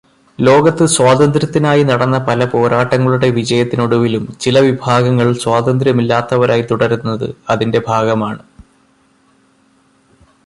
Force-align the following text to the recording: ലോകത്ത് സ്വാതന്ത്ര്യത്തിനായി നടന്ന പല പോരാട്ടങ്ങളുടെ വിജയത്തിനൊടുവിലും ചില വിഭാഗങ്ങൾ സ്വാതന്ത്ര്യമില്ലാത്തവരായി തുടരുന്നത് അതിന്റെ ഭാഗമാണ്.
ലോകത്ത് 0.39 0.85
സ്വാതന്ത്ര്യത്തിനായി 0.85 1.83
നടന്ന 1.83 2.17
പല 2.19 2.45
പോരാട്ടങ്ങളുടെ 2.45 3.27
വിജയത്തിനൊടുവിലും 3.29 4.23
ചില 4.39 4.59
വിഭാഗങ്ങൾ 4.59 5.27
സ്വാതന്ത്ര്യമില്ലാത്തവരായി 5.43 6.65
തുടരുന്നത് 6.71 7.27
അതിന്റെ 7.49 7.81
ഭാഗമാണ്. 7.87 8.41